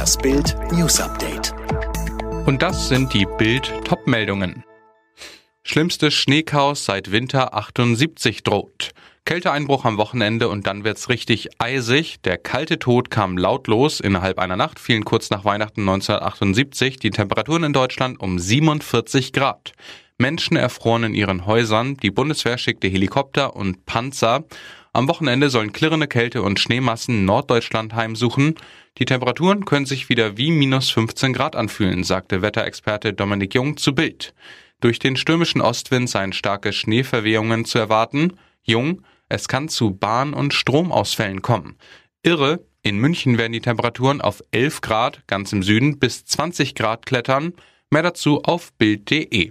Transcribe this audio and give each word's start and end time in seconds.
Das 0.00 0.16
Bild 0.16 0.56
News 0.72 0.98
Update. 0.98 1.52
Und 2.46 2.62
das 2.62 2.88
sind 2.88 3.12
die 3.12 3.26
Bild 3.36 3.70
Topmeldungen. 3.84 4.64
Schlimmstes 5.62 6.14
Schneechaos 6.14 6.86
seit 6.86 7.12
Winter 7.12 7.52
78 7.52 8.42
droht. 8.42 8.92
Kälteeinbruch 9.26 9.84
am 9.84 9.98
Wochenende 9.98 10.48
und 10.48 10.66
dann 10.66 10.84
wird's 10.84 11.10
richtig 11.10 11.50
eisig. 11.58 12.22
Der 12.22 12.38
kalte 12.38 12.78
Tod 12.78 13.10
kam 13.10 13.36
lautlos. 13.36 14.00
Innerhalb 14.00 14.38
einer 14.38 14.56
Nacht 14.56 14.78
fielen 14.78 15.04
kurz 15.04 15.28
nach 15.28 15.44
Weihnachten 15.44 15.82
1978 15.82 16.96
die 16.96 17.10
Temperaturen 17.10 17.64
in 17.64 17.74
Deutschland 17.74 18.20
um 18.20 18.38
47 18.38 19.34
Grad. 19.34 19.72
Menschen 20.16 20.56
erfroren 20.56 21.04
in 21.04 21.14
ihren 21.14 21.44
Häusern. 21.44 21.98
Die 21.98 22.10
Bundeswehr 22.10 22.56
schickte 22.56 22.88
Helikopter 22.88 23.54
und 23.54 23.84
Panzer. 23.84 24.44
Am 24.92 25.06
Wochenende 25.06 25.50
sollen 25.50 25.72
klirrende 25.72 26.08
Kälte 26.08 26.42
und 26.42 26.58
Schneemassen 26.58 27.24
Norddeutschland 27.24 27.94
heimsuchen. 27.94 28.56
Die 28.98 29.04
Temperaturen 29.04 29.64
können 29.64 29.86
sich 29.86 30.08
wieder 30.08 30.36
wie 30.36 30.50
minus 30.50 30.90
15 30.90 31.32
Grad 31.32 31.54
anfühlen, 31.54 32.02
sagte 32.02 32.42
Wetterexperte 32.42 33.12
Dominik 33.12 33.54
Jung 33.54 33.76
zu 33.76 33.94
Bild. 33.94 34.34
Durch 34.80 34.98
den 34.98 35.16
stürmischen 35.16 35.60
Ostwind 35.60 36.10
seien 36.10 36.32
starke 36.32 36.72
Schneeverwehungen 36.72 37.64
zu 37.64 37.78
erwarten. 37.78 38.32
Jung, 38.62 39.02
es 39.28 39.46
kann 39.46 39.68
zu 39.68 39.92
Bahn- 39.92 40.34
und 40.34 40.54
Stromausfällen 40.54 41.40
kommen. 41.40 41.76
Irre, 42.24 42.64
in 42.82 42.98
München 42.98 43.38
werden 43.38 43.52
die 43.52 43.60
Temperaturen 43.60 44.20
auf 44.20 44.42
11 44.50 44.80
Grad, 44.80 45.22
ganz 45.28 45.52
im 45.52 45.62
Süden, 45.62 46.00
bis 46.00 46.24
20 46.24 46.74
Grad 46.74 47.06
klettern. 47.06 47.52
Mehr 47.90 48.02
dazu 48.02 48.42
auf 48.42 48.72
Bild.de. 48.72 49.50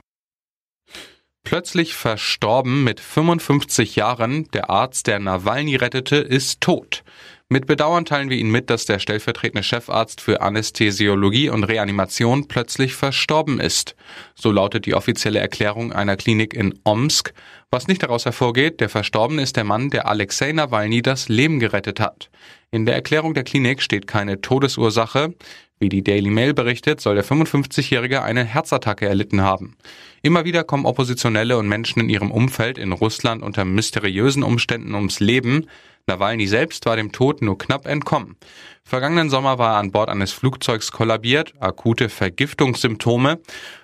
Plötzlich 1.49 1.95
verstorben 1.95 2.83
mit 2.83 2.99
55 2.99 3.95
Jahren, 3.95 4.51
der 4.51 4.69
Arzt, 4.69 5.07
der 5.07 5.17
Nawalny 5.17 5.77
rettete, 5.77 6.17
ist 6.17 6.61
tot. 6.61 7.03
Mit 7.51 7.65
Bedauern 7.65 8.05
teilen 8.05 8.29
wir 8.29 8.37
Ihnen 8.37 8.51
mit, 8.51 8.69
dass 8.69 8.85
der 8.85 8.99
stellvertretende 8.99 9.63
Chefarzt 9.63 10.21
für 10.21 10.41
Anästhesiologie 10.41 11.49
und 11.49 11.63
Reanimation 11.63 12.47
plötzlich 12.47 12.93
verstorben 12.93 13.59
ist. 13.59 13.95
So 14.35 14.51
lautet 14.51 14.85
die 14.85 14.93
offizielle 14.93 15.39
Erklärung 15.39 15.91
einer 15.91 16.15
Klinik 16.15 16.53
in 16.53 16.77
Omsk. 16.83 17.33
Was 17.71 17.87
nicht 17.87 18.03
daraus 18.03 18.25
hervorgeht, 18.25 18.81
der 18.81 18.89
Verstorbene 18.89 19.41
ist 19.41 19.57
der 19.57 19.63
Mann, 19.63 19.89
der 19.89 20.07
Alexei 20.07 20.51
Nawalny 20.51 21.01
das 21.01 21.27
Leben 21.27 21.59
gerettet 21.59 21.99
hat. 21.99 22.29
In 22.69 22.85
der 22.85 22.93
Erklärung 22.93 23.33
der 23.33 23.45
Klinik 23.45 23.81
steht 23.81 24.05
keine 24.05 24.41
Todesursache. 24.41 25.33
Wie 25.79 25.89
die 25.89 26.03
Daily 26.03 26.29
Mail 26.29 26.53
berichtet, 26.53 27.01
soll 27.01 27.15
der 27.15 27.25
55-Jährige 27.25 28.21
eine 28.21 28.43
Herzattacke 28.43 29.07
erlitten 29.07 29.41
haben. 29.41 29.75
Immer 30.21 30.45
wieder 30.45 30.63
kommen 30.63 30.85
Oppositionelle 30.85 31.57
und 31.57 31.67
Menschen 31.67 32.01
in 32.01 32.09
ihrem 32.09 32.29
Umfeld 32.29 32.77
in 32.77 32.91
Russland 32.91 33.41
unter 33.41 33.65
mysteriösen 33.65 34.43
Umständen 34.43 34.93
ums 34.93 35.19
Leben. 35.19 35.65
Nawalny 36.09 36.47
selbst 36.47 36.85
war 36.85 36.95
dem 36.95 37.11
Tod 37.11 37.41
nur 37.41 37.57
knapp 37.57 37.85
entkommen. 37.85 38.35
Vergangenen 38.83 39.29
Sommer 39.29 39.59
war 39.59 39.75
er 39.75 39.79
an 39.79 39.91
Bord 39.91 40.09
eines 40.09 40.31
Flugzeugs 40.31 40.91
kollabiert, 40.91 41.53
akute 41.59 42.09
Vergiftungssymptome. 42.09 43.39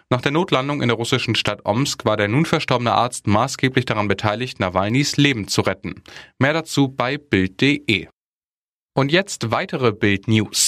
Nach 0.10 0.22
der 0.22 0.32
Notlandung 0.32 0.82
in 0.82 0.88
der 0.88 0.98
russischen 0.98 1.36
Stadt 1.36 1.62
Omsk 1.66 2.04
war 2.04 2.18
der 2.18 2.28
nun 2.28 2.46
verstorbene 2.46 2.94
Arzt 2.94 3.28
maßgeblich 3.28 3.86
daran 3.86 4.08
beteiligt, 4.08 4.60
Nawalnys 4.60 5.18
Leben 5.18 5.48
zu 5.48 5.62
retten. 5.62 6.04
Mehr 6.40 6.54
dazu 6.54 6.88
bei 6.88 7.18
Bild.de. 7.18 8.08
Und 8.96 9.12
jetzt 9.12 9.52
weitere 9.52 9.92
Bild 9.92 10.28
News. 10.28 10.65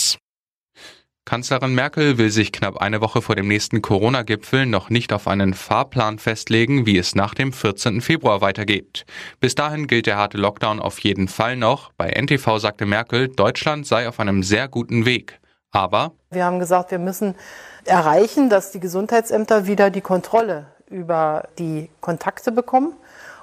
Kanzlerin 1.28 1.76
Merkel 1.76 2.18
will 2.18 2.30
sich 2.30 2.54
knapp 2.54 2.78
eine 2.78 3.02
Woche 3.02 3.22
vor 3.22 3.36
dem 3.36 3.50
nächsten 3.50 3.82
Corona-Gipfel 3.82 4.66
noch 4.66 4.90
nicht 4.90 5.12
auf 5.12 5.28
einen 5.28 5.54
Fahrplan 5.54 6.20
festlegen, 6.20 6.86
wie 6.86 6.98
es 6.98 7.16
nach 7.16 7.34
dem 7.34 7.52
14. 7.52 8.00
Februar 8.00 8.40
weitergeht. 8.40 9.06
Bis 9.42 9.54
dahin 9.54 9.88
gilt 9.88 10.06
der 10.06 10.16
harte 10.16 10.38
Lockdown 10.38 10.80
auf 10.80 11.00
jeden 11.00 11.28
Fall 11.28 11.58
noch. 11.58 11.92
Bei 11.98 12.12
NTV 12.12 12.60
sagte 12.60 12.86
Merkel, 12.86 13.28
Deutschland 13.28 13.86
sei 13.86 14.08
auf 14.08 14.22
einem 14.22 14.42
sehr 14.42 14.70
guten 14.70 15.06
Weg. 15.06 15.42
Aber 15.72 16.14
wir 16.30 16.46
haben 16.46 16.60
gesagt, 16.60 16.92
wir 16.92 17.00
müssen 17.00 17.36
erreichen, 17.84 18.50
dass 18.50 18.72
die 18.72 18.80
Gesundheitsämter 18.80 19.68
wieder 19.68 19.90
die 19.90 20.00
Kontrolle 20.00 20.68
über 20.90 21.50
die 21.60 21.90
Kontakte 22.00 22.54
bekommen. 22.54 22.94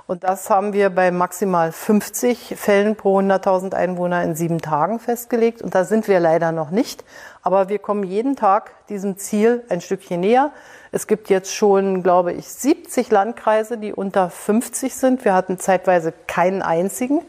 Und 0.07 0.23
das 0.23 0.51
haben 0.51 0.75
wir 0.75 0.91
bei 0.91 1.11
maximal 1.11 1.73
50 1.73 2.55
Fällen 2.57 2.95
pro 2.95 3.21
100.000 3.21 3.73
Einwohner 3.73 4.23
in 4.23 4.35
sieben 4.35 4.61
Tagen 4.61 5.01
festgelegt. 5.01 5.63
Und 5.63 5.75
da 5.75 5.85
sind 5.85 6.09
wir 6.09 6.21
leider 6.21 6.53
noch 6.53 6.71
nicht. 6.71 7.05
Aber 7.41 7.71
wir 7.71 7.79
kommen 7.79 8.05
jeden 8.05 8.37
Tag 8.37 8.87
diesem 8.89 9.17
Ziel 9.17 9.65
ein 9.71 9.81
Stückchen 9.81 10.21
näher. 10.21 10.53
Es 10.93 11.07
gibt 11.07 11.31
jetzt 11.31 11.55
schon, 11.55 12.03
glaube 12.03 12.35
ich, 12.35 12.47
70 12.47 13.11
Landkreise, 13.11 13.79
die 13.79 13.95
unter 13.95 14.29
50 14.29 14.95
sind. 14.95 15.25
Wir 15.25 15.33
hatten 15.33 15.59
zeitweise 15.59 16.13
keinen 16.27 16.61
einzigen. 16.61 17.23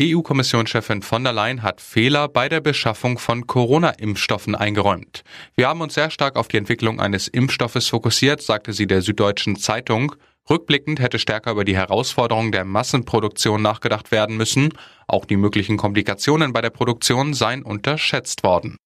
EU-Kommissionschefin 0.00 1.02
von 1.02 1.22
der 1.22 1.32
Leyen 1.32 1.62
hat 1.62 1.80
Fehler 1.80 2.28
bei 2.28 2.48
der 2.48 2.60
Beschaffung 2.60 3.18
von 3.18 3.46
Corona-Impfstoffen 3.46 4.56
eingeräumt. 4.56 5.22
Wir 5.54 5.68
haben 5.68 5.80
uns 5.80 5.94
sehr 5.94 6.10
stark 6.10 6.34
auf 6.34 6.48
die 6.48 6.56
Entwicklung 6.56 7.00
eines 7.00 7.28
Impfstoffes 7.28 7.88
fokussiert, 7.88 8.42
sagte 8.42 8.72
sie 8.72 8.88
der 8.88 9.02
Süddeutschen 9.02 9.54
Zeitung. 9.54 10.16
Rückblickend 10.48 11.00
hätte 11.00 11.18
stärker 11.18 11.52
über 11.52 11.64
die 11.64 11.76
Herausforderungen 11.76 12.52
der 12.52 12.64
Massenproduktion 12.64 13.62
nachgedacht 13.62 14.12
werden 14.12 14.36
müssen. 14.36 14.74
Auch 15.06 15.24
die 15.24 15.36
möglichen 15.36 15.76
Komplikationen 15.76 16.52
bei 16.52 16.60
der 16.60 16.70
Produktion 16.70 17.32
seien 17.32 17.62
unterschätzt 17.62 18.42
worden. 18.42 18.76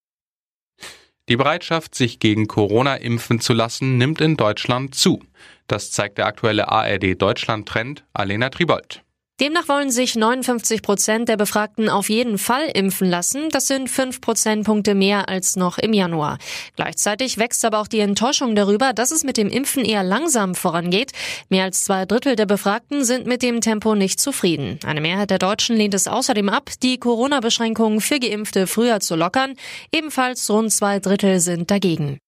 Die 1.28 1.36
Bereitschaft, 1.36 1.94
sich 1.94 2.20
gegen 2.20 2.46
Corona 2.46 2.96
impfen 2.96 3.41
zu 3.41 3.52
lassen, 3.52 3.98
nimmt 3.98 4.20
in 4.20 4.36
Deutschland 4.36 4.94
zu. 4.94 5.22
Das 5.66 5.91
zeigt 5.91 6.16
der 6.16 6.26
aktuelle 6.26 6.69
ARD 6.69 7.20
Deutschland 7.20 7.69
Trend 7.69 8.04
Alena 8.14 8.48
Tribold. 8.48 9.02
Demnach 9.41 9.69
wollen 9.69 9.93
sich 9.93 10.16
59 10.16 10.82
Prozent 10.82 11.28
der 11.28 11.37
Befragten 11.37 11.88
auf 11.88 12.09
jeden 12.09 12.38
Fall 12.38 12.65
impfen 12.75 13.09
lassen. 13.09 13.50
Das 13.50 13.69
sind 13.69 13.88
fünf 13.88 14.21
Prozentpunkte 14.21 14.97
mehr 14.97 15.28
als 15.28 15.54
noch 15.54 15.78
im 15.78 15.93
Januar. 15.93 16.38
Gleichzeitig 16.75 17.38
wächst 17.38 17.65
aber 17.65 17.78
auch 17.78 17.87
die 17.87 18.00
Enttäuschung 18.00 18.56
darüber, 18.56 18.93
dass 18.93 19.12
es 19.12 19.22
mit 19.22 19.37
dem 19.37 19.49
Impfen 19.49 19.84
eher 19.84 20.03
langsam 20.03 20.56
vorangeht. 20.56 21.12
Mehr 21.50 21.65
als 21.65 21.84
zwei 21.84 22.04
Drittel 22.04 22.34
der 22.34 22.47
Befragten 22.47 23.04
sind 23.04 23.28
mit 23.28 23.43
dem 23.43 23.60
Tempo 23.60 23.94
nicht 23.94 24.19
zufrieden. 24.19 24.81
Eine 24.84 25.00
Mehrheit 25.00 25.31
der 25.31 25.38
Deutschen 25.38 25.76
lehnt 25.76 25.94
es 25.94 26.09
außerdem 26.09 26.49
ab, 26.49 26.70
die 26.82 26.99
Corona-Beschränkungen 26.99 28.00
für 28.00 28.19
Geimpfte 28.19 28.66
früher 28.66 28.99
zu 28.99 29.15
lockern. 29.15 29.55
Ebenfalls 29.93 30.50
rund 30.50 30.72
zwei 30.72 30.99
Drittel 30.99 31.38
sind 31.38 31.70
dagegen. 31.70 32.19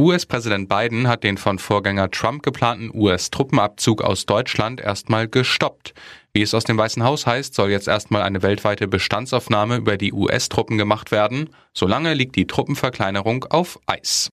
US-Präsident 0.00 0.68
Biden 0.68 1.06
hat 1.06 1.22
den 1.22 1.36
von 1.36 1.58
Vorgänger 1.58 2.10
Trump 2.10 2.42
geplanten 2.42 2.90
US-Truppenabzug 2.92 4.02
aus 4.02 4.26
Deutschland 4.26 4.80
erstmal 4.80 5.28
gestoppt. 5.28 5.94
Wie 6.32 6.42
es 6.42 6.54
aus 6.54 6.64
dem 6.64 6.78
Weißen 6.78 7.04
Haus 7.04 7.26
heißt, 7.26 7.54
soll 7.54 7.70
jetzt 7.70 7.88
erstmal 7.88 8.22
eine 8.22 8.42
weltweite 8.42 8.88
Bestandsaufnahme 8.88 9.76
über 9.76 9.96
die 9.98 10.12
US-Truppen 10.12 10.78
gemacht 10.78 11.12
werden. 11.12 11.50
Solange 11.74 12.14
liegt 12.14 12.36
die 12.36 12.46
Truppenverkleinerung 12.46 13.44
auf 13.44 13.78
Eis. 13.86 14.30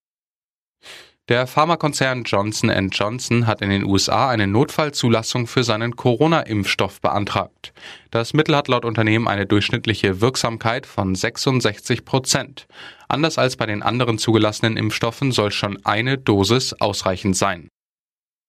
Der 1.29 1.45
Pharmakonzern 1.45 2.23
Johnson 2.23 2.71
Johnson 2.89 3.45
hat 3.45 3.61
in 3.61 3.69
den 3.69 3.85
USA 3.85 4.31
eine 4.31 4.47
Notfallzulassung 4.47 5.45
für 5.45 5.63
seinen 5.63 5.95
Corona-Impfstoff 5.95 7.01
beantragt. 7.01 7.71
Das 8.09 8.33
Mittel 8.33 8.55
hat 8.55 8.67
laut 8.67 8.83
Unternehmen 8.83 9.27
eine 9.27 9.45
durchschnittliche 9.45 10.21
Wirksamkeit 10.21 10.87
von 10.87 11.13
66 11.13 12.03
Prozent. 12.03 12.65
Anders 13.07 13.37
als 13.37 13.57
bei 13.57 13.67
den 13.67 13.83
anderen 13.83 14.17
zugelassenen 14.17 14.75
Impfstoffen 14.75 15.31
soll 15.31 15.51
schon 15.51 15.77
eine 15.85 16.17
Dosis 16.17 16.73
ausreichend 16.73 17.37
sein. 17.37 17.69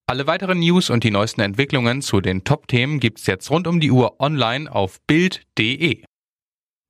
Alle 0.06 0.26
weiteren 0.26 0.60
News 0.60 0.88
und 0.88 1.04
die 1.04 1.10
neuesten 1.10 1.42
Entwicklungen 1.42 2.00
zu 2.00 2.22
den 2.22 2.44
Top-Themen 2.44 2.98
gibt's 2.98 3.26
jetzt 3.26 3.50
rund 3.50 3.66
um 3.66 3.80
die 3.80 3.90
Uhr 3.90 4.18
online 4.20 4.72
auf 4.72 4.96
Bild.de. 5.06 6.02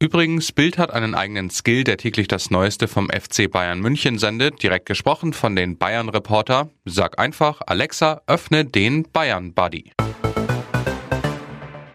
Übrigens, 0.02 0.50
Bild 0.52 0.78
hat 0.78 0.90
einen 0.92 1.14
eigenen 1.14 1.50
Skill, 1.50 1.84
der 1.84 1.98
täglich 1.98 2.26
das 2.26 2.50
Neueste 2.50 2.88
vom 2.88 3.10
FC 3.10 3.50
Bayern 3.50 3.80
München 3.80 4.18
sendet, 4.18 4.62
direkt 4.62 4.86
gesprochen 4.86 5.34
von 5.34 5.54
den 5.54 5.76
Bayern-Reporter. 5.76 6.70
Sag 6.86 7.18
einfach, 7.18 7.60
Alexa, 7.66 8.22
öffne 8.26 8.64
den 8.64 9.02
Bayern-Buddy. 9.12 9.92